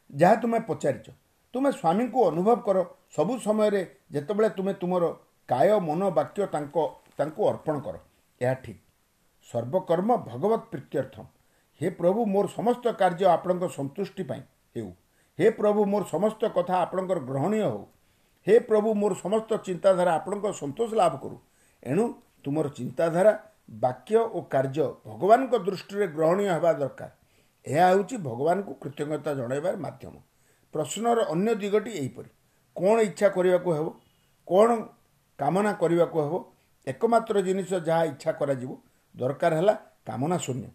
ଯାହା 0.09 0.35
ତୁମେ 0.41 0.59
ପଚାରିଛ। 0.69 1.07
ତୁମେ 1.53 1.71
ସ୍ୱାମୀଙ୍କୁ 1.71 2.19
ଅନୁଭବ 2.27 2.55
କର 2.65 2.77
ସବୁ 3.15 3.33
ସମୟରେ 3.39 3.81
ଯେତେବେଳେ 4.11 4.49
ତୁମେ 4.49 4.73
ତୁମର 4.73 5.03
କାୟ 5.49 5.79
ମନ 5.79 6.09
ବାକ୍ୟ 6.09 6.47
ତାଙ୍କ 6.47 6.77
ତାଙ୍କୁ 7.17 7.41
ଅର୍ପଣ 7.49 7.75
କର। 7.79 7.95
ଏହା 8.41 8.53
ଠିକ୍। 8.53 8.81
ସର୍ବକର୍ମ 9.49 10.09
ଭଗବତ 10.25 10.61
ପ୍ରୀତ୍ୟର୍ଥମ 10.71 11.25
ହେ 11.81 11.89
ପ୍ରଭୁ 11.89 12.25
ମୋର 12.25 12.47
ସମସ୍ତ 12.47 12.85
କାର୍ଯ୍ୟ 12.91 13.25
ଆପଣଙ୍କ 13.25 13.63
ସନ୍ତୁଷ୍ଟି 13.67 14.23
ପାଇଁ 14.23 14.41
ହେଉ। 14.75 14.89
ହେ 15.39 15.49
ପ୍ରଭୁ 15.49 15.85
ମୋର 15.85 16.03
ସମସ୍ତ 16.03 16.41
କଥା 16.47 16.75
ଆପଣଙ୍କର 16.75 17.19
ଗ୍ରହଣୀୟ 17.19 17.61
ହେଉ। 17.63 17.83
ହେ 18.47 18.55
ପ୍ରଭୁ 18.59 18.89
ମୋର 18.93 19.13
ସମସ୍ତ 19.23 19.51
ଚିନ୍ତାଧାରା 19.67 20.11
ଆପଣଙ୍କ 20.13 20.45
ସନ୍ତୋଷ 20.51 20.89
ଲାଭ 20.93 21.13
କରୁ। 21.17 21.37
ଏଣୁ 21.83 22.03
ତୁମର 22.43 22.65
ଚିନ୍ତାଧାରା 22.69 23.31
ବାକ୍ୟ 23.79 24.17
ଓ 24.17 24.41
କାର୍ଯ୍ୟ 24.41 24.85
ଭଗବାନଙ୍କ 25.05 25.53
ଦୃଷ୍ଟିରେ 25.65 26.05
ଗ୍ରହଣୀୟ 26.07 26.47
ହେବା 26.49 26.71
ଦରକାର। 26.73 27.11
ଏହା 27.65 27.85
ହେଉଛି 27.87 28.15
ଭଗବାନଙ୍କୁ 28.17 28.73
କୃତଜ୍ଞତା 28.81 29.31
ଜଣାଇବାର 29.33 29.75
ମାଧ୍ୟମ। 29.77 30.15
ପ୍ରଶ୍ନର 30.73 31.19
ଅନ୍ୟ 31.23 31.55
ଦିଗଟି 31.55 31.91
ଏହିପରି। 31.91 32.29
କ'ଣ 32.75 32.99
ଇଚ୍ଛା 32.99 33.29
କରିବାକୁ 33.29 33.69
ହେବ? 33.71 33.87
କ'ଣ 34.47 34.69
କାମନା 35.39 35.71
କରିବାକୁ 35.73 36.17
ହେବ? 36.19 36.33
ଏକମାତ୍ର 36.87 37.41
ଜିନିଷ 37.41 37.73
ଯାହା 37.73 38.03
ଇଚ୍ଛା 38.03 38.31
କରାଯିବ 38.31 38.71
ଦରକାର 39.15 39.55
ହେଲା 39.55 39.73
କାମନା 40.05 40.37
ଶୂନ୍ୟ। 40.37 40.67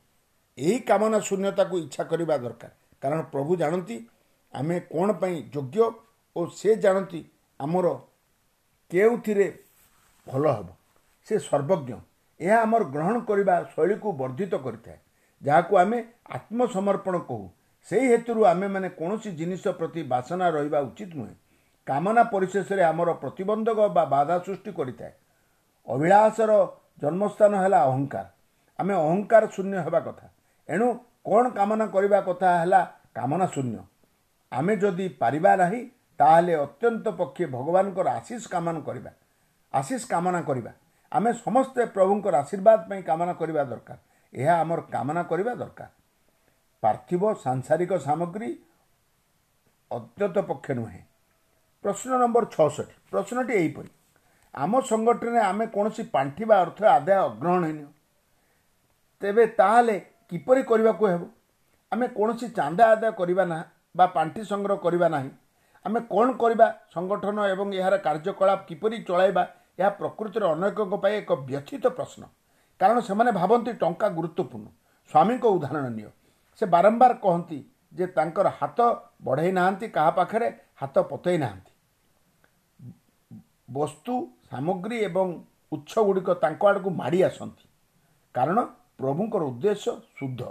ଏହି 0.58 0.78
କାମନା 0.78 1.18
ଶୂନ୍ୟତାକୁ 1.18 1.74
ଇଚ୍ଛା 1.78 2.04
କରିବା 2.04 2.34
ଦରକାର। 2.38 2.70
କାରଣ 3.02 3.20
ପ୍ରଭୁ 3.22 3.56
ଜାଣନ୍ତି 3.56 3.96
ଆମେ 4.54 4.80
କ'ଣ 4.80 5.12
ପାଇଁ 5.12 5.36
ଯୋଗ୍ୟ 5.54 5.78
ଓ 6.36 6.46
ସେ 6.46 6.76
ଜାଣନ୍ତି 6.76 7.20
ଆମର 7.60 7.86
କେଉଁଥିରେ 8.90 9.46
ଭଲ 10.28 10.44
ହେବ। 10.52 10.68
ସେ 11.24 11.38
ସର୍ବଜ୍ଞ। 11.38 11.98
ଏହା 12.40 12.58
ଆମର 12.62 12.82
ଗ୍ରହଣ 12.84 13.20
କରିବା 13.20 13.54
ଶୈଳୀକୁ 13.76 14.12
ବର୍ଦ୍ଧିତ 14.12 14.54
କରିଥାଏ। 14.54 14.98
ଯାହାକୁ 15.42 15.76
ଆମେ 15.76 15.98
ଆତ୍ମସମର୍ପଣ 16.26 17.18
କହୁ। 17.18 17.46
ସେହି 17.88 18.06
ହେତୁରୁ 18.08 18.44
ଆମେମାନେ 18.44 18.88
କୌଣସି 18.88 19.30
ଜିନିଷ 19.30 19.64
ପ୍ରତି 19.68 20.02
ବାସନା 20.02 20.46
ରହିବା 20.50 20.80
ଉଚିତ 20.80 21.10
ନୁହେଁ। 21.14 21.34
କାମନା 21.86 22.22
ପରିଶେଷରେ 22.22 22.82
ଆମର 22.82 23.12
ପ୍ରତିବନ୍ଧକ 23.12 23.78
ବା 23.88 24.04
ବାଧା 24.04 24.38
ସୃଷ୍ଟି 24.38 24.70
କରିଥାଏ। 24.72 25.12
ଅଭିଳାଷର 25.88 26.52
ଜନ୍ମସ୍ଥାନ 27.02 27.52
ହେଲା 27.62 27.78
ଅହଙ୍କାର 27.82 28.26
ଆମେ 28.78 28.94
ଅହଙ୍କାର 28.94 29.46
ଶୂନ୍ୟ 29.46 29.76
ହେବା 29.78 30.00
କଥା। 30.00 30.26
ଏଣୁ 30.68 30.86
କ'ଣ 31.24 31.44
କାମନା 31.50 31.86
କରିବା 31.86 32.20
କଥା 32.20 32.48
ହେଲା 32.60 32.80
କାମନା 33.14 33.46
ଶୂନ୍ୟ। 33.46 33.78
ଆମେ 34.52 34.76
ଯଦି 34.76 35.08
ପାରିବା 35.20 35.52
ନାହିଁ 35.56 35.80
ତାହେଲେ 36.20 36.54
ଅତ୍ୟନ୍ତ 36.54 37.06
ପକ୍ଷେ 37.10 37.44
ଭଗବାନଙ୍କର 37.46 38.08
ଆଶିଷ 38.08 38.42
କାମନା 38.48 38.80
କରିବା। 38.80 39.10
ଆଶିଷ 39.74 40.02
କାମନା 40.08 40.40
କରିବା। 40.42 40.72
ଆମେ 41.12 41.30
ସମସ୍ତେ 41.32 41.82
ପ୍ରଭୁଙ୍କର 41.86 42.34
ଆଶୀର୍ବାଦ 42.36 42.78
ପାଇଁ 42.88 43.02
କାମନା 43.02 43.32
କରିବା 43.32 43.62
ଦରକାର। 43.64 43.98
ଏହା 44.32 44.54
ଆମର 44.60 44.80
କାମନା 44.80 45.22
କରିବା 45.22 45.54
ଦରକାର। 45.54 45.88
ପାର୍ଥିବ 46.84 47.22
ସାଂସାରିକ 47.44 47.92
ସାମଗ୍ରୀ 48.06 48.50
ଅତ୍ୟନ୍ତ 49.90 50.38
ପକ୍ଷେ 50.50 50.72
ନୁହେଁ। 50.74 51.02
ପ୍ରଶ୍ନ 51.84 52.10
ନମ୍ବର 52.22 52.44
ଛଅଷଠି। 52.54 52.94
ପ୍ରଶ୍ନଟି 53.10 53.52
ଏହିପରି। 53.54 53.90
ଆମ 54.54 54.72
ସଂଗଠନରେ 54.80 55.40
ଆମେ 55.40 55.64
କୌଣସି 55.66 56.02
ପାଣ୍ଠି 56.14 56.44
ବା 56.44 56.56
ଅର୍ଥ 56.60 56.78
ଆଦାୟ 56.96 57.20
ଅଗ୍ରହଣୀୟ 57.28 57.86
ତେବେ 59.22 59.44
ତାହେଲେ 59.58 59.96
କିପରି 60.30 60.62
କରିବାକୁ 60.62 61.04
ହେବ? 61.06 61.22
ଆମେ 61.92 62.06
କୌଣସି 62.08 62.46
ଚାନ୍ଦା 62.48 62.84
ଆଦାୟ 62.92 63.12
କରିବା 63.12 63.44
ନା 63.44 63.58
ବା 63.96 64.06
ପାଣ୍ଠି 64.06 64.42
ସଂଗ୍ରହ 64.44 64.76
କରିବା 64.76 65.08
ନାହିଁ। 65.08 65.30
ଆମେ 65.84 66.00
କ'ଣ 66.14 66.28
କରିବା? 66.32 66.66
ସଂଗଠନ 66.94 67.38
ଏବଂ 67.54 67.68
ଏହାର 67.74 67.94
କାର୍ଯ୍ୟକଳାପ 68.06 68.60
କିପରି 68.68 68.96
ଚଳାଇବା? 69.08 69.42
ଏହା 69.78 69.90
ପ୍ରକୃତିରେ 70.00 70.46
ଅନେକଙ୍କ 70.46 70.94
ପାଇଁ 71.02 71.14
ଏକ 71.14 71.30
ବ୍ୟଥିତ 71.48 71.84
ପ୍ରଶ୍ନ। 71.86 72.22
କାରଣ 72.80 72.98
ସେମାନେ 73.00 73.30
ଭାବନ୍ତି 73.32 73.72
ଟଙ୍କା 73.82 74.06
ଗୁରୁତ୍ୱପୂର୍ଣ୍ଣ। 74.08 74.66
ସ୍ୱାମୀଙ୍କ 75.10 75.44
ଉଦାହରଣ 75.56 75.86
ନିଅ। 75.88 76.10
ସେ 76.58 76.64
ବାରମ୍ବାର 76.74 77.12
କହନ୍ତି 77.24 77.58
ଯେ 77.92 78.06
ତାଙ୍କର 78.16 78.46
ହାତ 78.58 78.78
ବଢ଼େଇ 79.26 79.52
ନାହାନ୍ତି 79.58 79.86
କାହା 79.96 80.10
ପାଖରେ 80.18 80.48
ହାତ 80.80 80.96
ପତେଇ 81.10 81.38
ନାହାନ୍ତି। 81.44 81.72
ବସ୍ତୁ 83.76 84.14
ସାମଗ୍ରୀ 84.50 84.96
ଏବଂ 85.08 85.28
ଉତ୍ସ 85.72 85.94
ଗୁଡ଼ିକ 86.06 86.28
ତାଙ୍କ 86.42 86.62
ଆଡ଼କୁ 86.70 86.90
ମାଡ଼ି 87.00 87.20
ଆସନ୍ତି। 87.28 87.64
କାରଣ 88.34 88.58
ପ୍ରଭୁଙ୍କର 89.00 89.42
ଉଦ୍ଦେଶ୍ୟ 89.50 89.90
ଶୁଦ୍ଧ। 90.18 90.42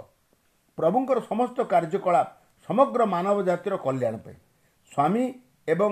ପ୍ରଭୁଙ୍କର 0.78 1.18
ସମସ୍ତ 1.30 1.58
କାର୍ଯ୍ୟକଳାପ 1.72 2.28
ସମଗ୍ର 2.68 3.00
ମାନବ 3.14 3.36
ଜାତିର 3.48 3.74
କଲ୍ୟାଣ 3.86 4.14
ପାଇଁ। 4.24 4.36
ସ୍ୱାମୀ 4.92 5.24
ଏବଂ 5.68 5.90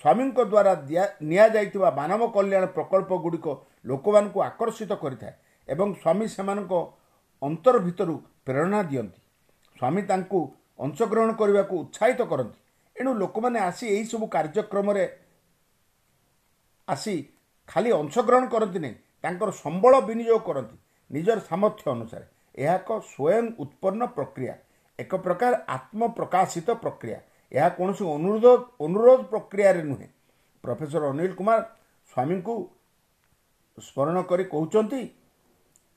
ସ୍ୱାମୀଙ୍କ 0.00 0.38
ଦ୍ୱାରା 0.52 0.72
ନିଆଯାଇଥିବା 1.30 1.88
ମାନବ 2.00 2.22
କଲ୍ୟାଣ 2.36 2.64
ପ୍ରକଳ୍ପ 2.76 3.10
ଗୁଡ଼ିକ 3.24 3.46
ଲୋକମାନଙ୍କୁ 3.84 4.38
ଆକର୍ଷିତ 4.50 4.92
କରିଥାଏ 5.02 5.34
ଏବଂ 5.68 5.88
ସ୍ୱାମୀ 6.02 6.26
ସେମାନଙ୍କ 6.36 6.72
ଅନ୍ତର 7.42 7.74
ଭିତରୁ 7.86 8.14
ପ୍ରେରଣା 8.46 8.80
ଦିଅନ୍ତି। 8.90 9.20
ସ୍ୱାମୀ 9.78 10.02
ତାଙ୍କୁ 10.10 10.38
ଅଂଶଗ୍ରହଣ 10.84 11.30
କରିବାକୁ 11.40 11.74
ଉତ୍ସାହିତ 11.82 12.20
କରନ୍ତି। 12.32 12.58
ଏଣୁ 12.96 13.10
ଲୋକମାନେ 13.22 13.58
ଆସି 13.68 13.84
ଏହିସବୁ 13.96 14.26
କାର୍ଯ୍ୟକ୍ରମରେ 14.34 15.04
ଆସି 16.88 17.14
ଖାଲି 17.68 17.90
ଅଂଶଗ୍ରହଣ 18.00 18.44
କରନ୍ତି 18.54 18.78
ନାହିଁ 18.84 18.96
ତାଙ୍କର 19.24 19.50
ସମ୍ବଳ 19.64 19.92
ବିନିଯୋଗ 20.08 20.40
କରନ୍ତି 20.48 20.76
ନିଜର 21.10 21.38
ସାମର୍ଥ୍ୟ 21.50 21.86
ଅନୁସାରେ। 21.94 22.26
ଏହା 22.62 22.74
ଏକ 22.80 22.90
ସ୍ୱୟଂ 23.10 23.44
ଉତ୍ପନ୍ନ 23.62 24.02
ପ୍ରକ୍ରିୟା 24.16 24.54
ଏକ 24.98 25.12
ପ୍ରକାର 25.24 25.52
ଆତ୍ମପ୍ରକାଶିତ 25.76 26.68
ପ୍ରକ୍ରିୟା। 26.84 27.18
ଏହା 27.52 27.68
କୌଣସି 27.78 28.04
ଅନୁରୋଧ 28.16 28.46
ଅନୁରୋଧ 28.86 29.20
ପ୍ରକ୍ରିୟାରେ 29.32 29.82
ନୁହେଁ। 29.90 30.08
ପ୍ରଫେସର 30.64 31.02
ଅନିଲ 31.12 31.32
କୁମାର 31.38 31.58
ସ୍ୱାମୀଙ୍କୁ 32.12 32.54
ସ୍ମରଣ 33.78 34.16
କରି 34.30 34.44
କହୁଛନ୍ତି 34.52 35.00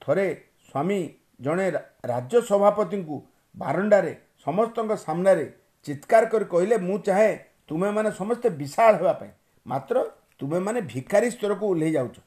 ଥରେ 0.01 0.27
ସ୍ୱାମୀ 0.67 0.99
ଜଣେ 1.45 1.67
ରାଜ୍ୟ 2.11 2.35
ସଭାପତିଙ୍କୁ 2.49 3.17
ବାରଣ୍ଡାରେ 3.55 4.15
ସମସ୍ତଙ୍କ 4.45 4.95
ସାମ୍ନାରେ 4.95 5.53
ଚିତ୍କାର 5.85 6.25
କରି 6.25 6.45
କହିଲେ 6.45 6.77
ମୁଁ 6.77 6.99
ଚାହେଁ 6.99 7.37
ତୁମେମାନେ 7.67 8.11
ସମସ୍ତେ 8.11 8.49
ବିଶାଳ 8.49 8.95
ହେବା 8.95 9.13
ପାଇଁ। 9.13 9.31
ମାତ୍ର 9.67 10.09
ତୁମେମାନେ 10.39 10.81
ଭିକାରୀ 10.81 11.29
ସ୍ତରକୁ 11.31 11.65
ଓହ୍ଲେଇ 11.65 11.91
ଯାଉଛ। 11.91 12.17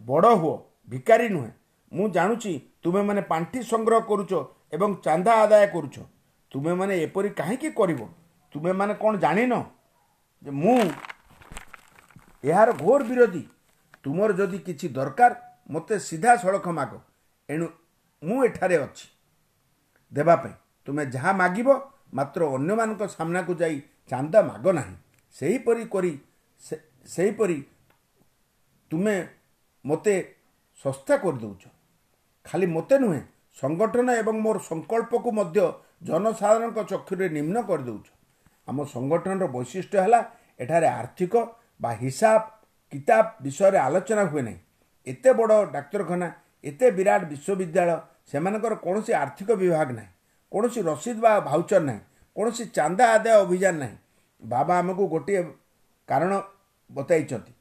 ବଡ଼ 0.00 0.34
ହୁଅ 0.34 0.56
ଭିକାରୀ 0.88 1.28
ନୁହେଁ। 1.28 1.52
ମୁଁ 1.92 2.10
ଜାଣୁଛି 2.10 2.52
ତୁମେମାନେ 2.82 3.20
ପାଣ୍ଠି 3.22 3.62
ସଂଗ୍ରହ 3.62 4.00
କରୁଛ 4.00 4.32
ଏବଂ 4.72 4.94
ଚାନ୍ଦା 5.04 5.32
ଆଦାୟ 5.32 5.66
କରୁଛ। 5.66 5.96
ତୁମେମାନେ 6.50 6.94
ଏପରି 7.02 7.30
କାହିଁକି 7.30 7.70
କରିବ? 7.70 8.00
ତୁମେମାନେ 8.52 8.94
କ'ଣ 8.94 9.16
ଜାଣିନ? 9.16 9.64
ଯେ 10.42 10.50
ମୁଁ 10.50 10.80
ଏହାର 12.44 12.72
ଘୋର 12.72 13.02
ବିରୋଧୀ। 13.04 13.42
ତୁମର 14.02 14.32
ଯଦି 14.32 14.58
କିଛି 14.58 14.88
ଦରକାର 14.88 15.32
ମୋତେ 15.70 15.98
ସିଧାସଳଖ 15.98 16.68
ମାଗ। 16.68 16.92
ଏଣୁ 17.48 17.66
ମୁଁ 18.22 18.44
ଏଠାରେ 18.44 18.76
ଅଛି। 18.76 19.06
ଦେବା 20.12 20.34
ପାଇଁ। 20.42 20.54
ତୁମେ 20.86 21.02
ଯାହା 21.14 21.30
ମାଗିବ 21.42 21.68
ମାତ୍ର 22.18 22.40
ଅନ୍ୟମାନଙ୍କ 22.56 23.02
ସାମ୍ନାକୁ 23.16 23.52
ଯାଇ 23.60 23.76
ଚାନ୍ଦା 24.10 24.40
ମାଗ 24.50 24.66
ନାହିଁ। 24.78 24.94
ସେହିପରି 25.34 25.84
କରି 25.94 26.12
ସେହିପରି 27.14 27.58
ତୁମେ 28.90 29.16
ମୋତେ 29.84 30.14
ଶସ୍ତା 30.84 31.14
କରିଦେଉଛ। 31.24 31.62
ଖାଲି 32.46 32.66
ମୋତେ 32.76 32.96
ନୁହେଁ 33.02 33.22
ସଂଗଠନ 33.56 34.08
ଏବଂ 34.22 34.36
ମୋର 34.44 34.56
ସଂକଳ୍ପକୁ 34.70 35.28
ମଧ୍ୟ 35.38 35.58
ଜନସାଧାରଣଙ୍କ 36.08 36.78
ଚକ୍ଷୁରେ 36.90 37.26
ନିମ୍ନ 37.36 37.56
କରିଦେଉଛ। 37.68 38.06
ଆମ 38.68 38.78
ସଂଗଠନର 38.94 39.44
ବୈଶିଷ୍ଟ୍ୟ 39.56 39.96
ହେଲା 40.04 40.20
ଏଠାରେ 40.60 40.88
ଆର୍ଥିକ 41.00 41.34
ବା 41.80 41.90
ହିସାବ 42.04 42.40
କିତାବ 42.92 43.24
ବିଷୟରେ 43.44 43.78
ଆଲୋଚନା 43.86 44.24
ହୁଏ 44.30 44.42
ନାହିଁ। 44.48 44.58
ଏତେ 45.06 45.30
ବଡ଼ 45.38 45.52
ଡାକ୍ତରଖାନା 45.74 46.28
ଏତେ 46.64 46.86
ବିରାଟ 46.98 47.22
ବିଶ୍ୱବିଦ୍ୟାଳୟ 47.32 47.98
ସେମାନଙ୍କର 48.28 48.74
କୌଣସି 48.84 49.12
ଆର୍ଥିକ 49.22 49.50
ବିଭାଗ 49.62 49.88
ନାହିଁ 49.98 50.10
କୌଣସି 50.52 50.80
ରସିଦ 50.90 51.18
ବା 51.24 51.32
ଭାଉଚର 51.48 51.82
ନାହିଁ 51.88 52.00
କୌଣସି 52.36 52.64
ଚାନ୍ଦା 52.76 53.04
ଆଦାୟ 53.14 53.36
ଅଭିଯାନ 53.44 53.74
ନାହିଁ। 53.82 53.96
ବାବା 54.42 54.74
ଆମକୁ 54.78 55.04
ଗୋଟିଏ 55.14 55.40
କାରଣ 56.08 56.32
ବତାଇଛନ୍ତି। 56.90 57.52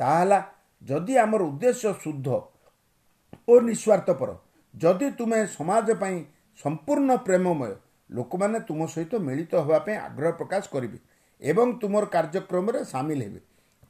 ତାହା 0.00 0.18
ହେଲା 0.20 0.38
ଯଦି 0.82 1.14
ଆମର 1.18 1.40
ଉଦ୍ଦେଶ୍ୟ 1.50 1.92
ଶୁଦ୍ଧ 2.02 2.28
ଓ 3.48 3.52
ନିଃସ୍ୱାର୍ଥପର 3.68 4.30
ଯଦି 4.74 5.06
ତୁମେ 5.18 5.38
ସମାଜ 5.56 5.86
ପାଇଁ 6.02 6.16
ସମ୍ପୂର୍ଣ୍ଣ 6.58 7.10
ପ୍ରେମମୟ 7.26 7.72
ଲୋକମାନେ 8.10 8.58
ତୁମ 8.68 8.80
ସହିତ 8.94 9.12
ମିଳିତ 9.26 9.52
ହେବା 9.64 9.78
ପାଇଁ 9.86 9.96
ଆଗ୍ରହ 10.06 10.30
ପ୍ରକାଶ 10.40 10.62
କରିବେ 10.74 10.98
ଏବଂ 11.42 11.68
ତୁମର 11.80 12.04
କାର୍ଯ୍ୟକ୍ରମରେ 12.14 12.80
ସାମିଲ 12.84 13.20
ହେବେ। 13.26 13.40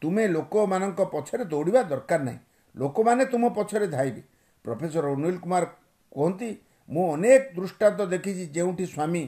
ତୁମେ 0.03 0.25
ଲୋକମାନଙ୍କ 0.29 1.01
ପଛରେ 1.15 1.45
ଦୌଡ଼ିବା 1.45 1.83
ଦରକାର 1.91 2.21
ନାହିଁ। 2.29 2.41
ଲୋକମାନେ 2.75 3.25
ତୁମ 3.33 3.45
ପଛରେ 3.57 3.87
ଧାଇବେ। 3.87 4.23
ପ୍ରଫେସର 4.65 5.05
ଅନିଲ 5.15 5.37
କୁମାର 5.45 5.65
କୁହନ୍ତି 6.15 6.49
ମୁଁ 6.89 7.05
ଅନେକ 7.15 7.43
ଦୃଷ୍ଟାନ୍ତ 7.57 8.01
ଦେଖିଛି 8.13 8.45
ଯେଉଁଠି 8.55 8.85
ସ୍ୱାମୀ 8.95 9.23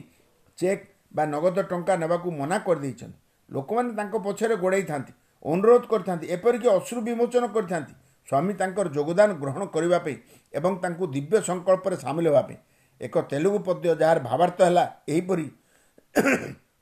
ଚେକ୍ 0.57 0.83
ବା 1.15 1.23
ନଗଦ 1.33 1.57
ଟଙ୍କା 1.71 1.93
ନେବାକୁ 2.03 2.27
ମନା 2.39 2.57
କରିଦେଇଛନ୍ତି। 2.67 3.17
ଲୋକମାନେ 3.49 3.91
ତାଙ୍କ 3.97 4.15
ପଛରେ 4.25 4.55
ଗୋଡ଼େଇଥାନ୍ତି 4.63 5.11
ଅନୁରୋଧ 5.45 5.83
କରିଥାନ୍ତି 5.91 6.25
ଏପରିକି 6.35 6.67
ଅଶ୍ରୁ 6.77 6.99
ବିମୋଚନ 7.07 7.43
କରିଥାନ୍ତି। 7.55 7.93
ସ୍ୱାମୀ 8.27 8.53
ତାଙ୍କର 8.61 8.87
ଯୋଗଦାନ 8.97 9.29
ଗ୍ରହଣ 9.41 9.63
କରିବା 9.75 9.99
ପାଇଁ 10.05 10.15
ଏବଂ 10.53 10.73
ତାଙ୍କୁ 10.83 11.03
ଦିବ୍ୟ 11.15 11.37
ସଂକଳ୍ପରେ 11.49 11.95
ସାମିଲ 12.03 12.27
ହେବା 12.29 12.41
ପାଇଁ। 12.47 12.57
ଏକ 13.01 13.15
ତେଲୁଗୁ 13.31 13.59
ପଦ୍ୟ 13.67 13.85
ଯାହାର 14.01 14.19
ଭାବାର୍ଥ 14.29 14.59
ହେଲା 14.67 14.83
ଏହିପରି 15.13 15.47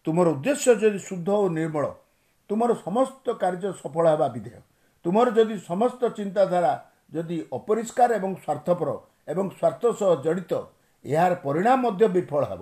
ତୁମର 0.05 0.27
ଉଦ୍ଦେଶ୍ୟ 0.35 0.71
ଯଦି 0.81 0.99
ଶୁଦ୍ଧ 1.07 1.29
ଓ 1.43 1.45
ନିର୍ମଳ 1.57 1.85
ତୁମର 2.49 2.69
ସମସ୍ତ 2.85 3.25
କାର୍ଯ୍ୟ 3.41 3.69
ସଫଳ 3.81 4.05
ହେବା 4.13 4.27
ବିଧେୟ। 4.35 4.59
ତୁମର 5.05 5.27
ଯଦି 5.37 5.55
ସମସ୍ତ 5.69 6.01
ଚିନ୍ତାଧାରା 6.17 6.73
ଯଦି 7.13 7.37
ଅପରିଷ୍କାର 7.57 8.09
ଏବଂ 8.19 8.31
ସ୍ୱାର୍ଥପର 8.43 8.89
ଏବଂ 9.27 9.45
ସ୍ୱାର୍ଥ 9.49 9.83
ସହ 9.99 10.11
ଜଡ଼ିତ 10.25 10.53
ଏହାର 11.05 11.33
ପରିଣାମ 11.45 11.77
ମଧ୍ୟ 11.83 12.05
ବିଫଳ 12.15 12.43
ହେବ। 12.51 12.61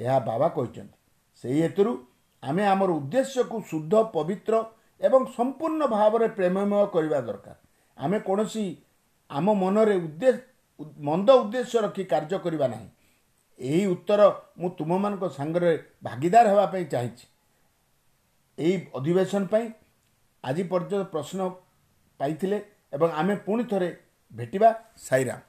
ଏହା 0.00 0.18
ବାବା 0.28 0.48
କହିଛନ୍ତି। 0.56 0.96
ସେହି 1.44 1.58
ହେତୁରୁ 1.62 1.92
ଆମେ 2.42 2.62
ଆମର 2.72 2.90
ଉଦ୍ଦେଶ୍ୟକୁ 2.98 3.56
ଶୁଦ୍ଧ 3.70 3.94
ପବିତ୍ର 4.14 4.54
ଏବଂ 5.00 5.20
ସମ୍ପୂର୍ଣ୍ଣ 5.36 5.82
ଭାବରେ 5.86 6.26
ପ୍ରେମମୟ 6.36 6.86
କରିବା 6.94 7.18
ଦରକାର। 7.28 7.56
ଆମେ 7.96 8.18
କୌଣସି 8.28 8.64
ଆମ 9.30 9.46
ମନରେ 9.62 9.96
ମନ୍ଦ 11.08 11.28
ଉଦ୍ଦେଶ୍ୟ 11.40 11.76
ରଖି 11.84 12.04
କାର୍ଯ୍ୟ 12.12 12.38
କରିବା 12.44 12.66
ନାହିଁ। 12.68 12.88
ଏହି 13.58 13.84
ଉତ୍ତର 13.86 14.20
ମୁଁ 14.58 14.68
ତୁମମାନଙ୍କ 14.78 15.24
ସାଙ୍ଗରେ 15.38 15.72
ଭାଗିଦାର 16.02 16.46
ହେବା 16.52 16.66
ପାଇଁ 16.72 16.84
ଚାହିଁଛି। 16.92 17.26
ଏହି 18.58 18.74
ଅଧିବେଶନ 18.98 19.42
ପାଇଁ 19.52 19.66
ଆଜି 20.44 20.62
ପର୍ଯ୍ୟନ୍ତ 20.72 21.04
ପ୍ରଶ୍ନ 21.12 21.40
ପାଇଥିଲେ 22.20 22.58
ଏବଂ 22.92 23.08
ଆମେ 23.20 23.34
ପୁଣି 23.46 23.64
ଥରେ 23.70 23.88
ଭେଟିବା। 24.32 24.70
ସାଇରାମ 25.08 25.40